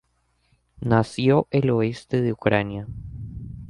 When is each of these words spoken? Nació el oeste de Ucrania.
Nació 0.79 1.47
el 1.51 1.69
oeste 1.69 2.23
de 2.23 2.33
Ucrania. 2.33 2.87